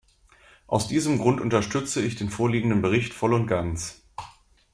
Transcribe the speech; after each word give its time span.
Aus 0.65 0.87
diesem 0.87 1.19
Grund 1.19 1.39
unterstütze 1.39 2.01
ich 2.01 2.15
den 2.15 2.31
vorliegenden 2.31 2.81
Bericht 2.81 3.13
voll 3.13 3.35
und 3.35 3.45
ganz. 3.45 4.01